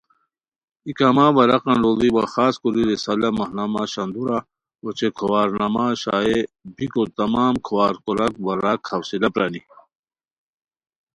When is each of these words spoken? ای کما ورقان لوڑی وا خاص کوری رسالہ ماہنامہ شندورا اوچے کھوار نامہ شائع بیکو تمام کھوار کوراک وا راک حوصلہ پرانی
ای 0.85 0.91
کما 0.97 1.25
ورقان 1.37 1.77
لوڑی 1.83 2.09
وا 2.15 2.23
خاص 2.33 2.55
کوری 2.61 2.83
رسالہ 2.91 3.29
ماہنامہ 3.37 3.81
شندورا 3.93 4.37
اوچے 4.83 5.07
کھوار 5.17 5.47
نامہ 5.57 5.85
شائع 6.01 6.37
بیکو 6.75 7.03
تمام 7.19 7.53
کھوار 7.65 7.93
کوراک 8.03 8.33
وا 8.45 8.53
راک 8.63 8.81
حوصلہ 8.91 9.29
پرانی 9.33 9.61